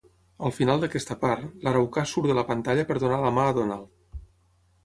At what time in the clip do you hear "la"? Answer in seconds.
2.39-2.47, 3.27-3.33